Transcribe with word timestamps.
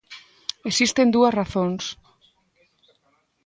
Existen 0.69 1.07
dúas 1.15 1.35
razóns. 1.39 1.83